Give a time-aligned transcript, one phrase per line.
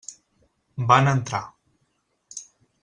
[0.93, 1.43] Van entrar.